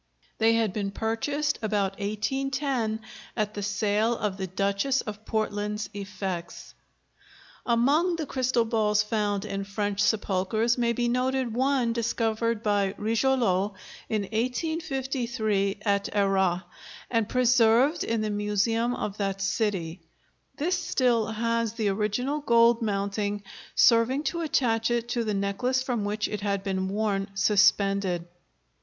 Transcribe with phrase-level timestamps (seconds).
[0.39, 3.01] They had been purchased about 1810
[3.37, 6.73] at the sale of the Duchess of Portland's effects.
[7.67, 13.73] Among the crystal balls found in French sepulchres may be noted one discovered by Rigollot
[14.09, 16.61] in 1853 at Arras,
[17.11, 20.01] and preserved in the Museum of that city;
[20.57, 23.43] this still has the original gold mounting
[23.75, 28.27] serving to attach it to the necklace from which it had been worn suspended.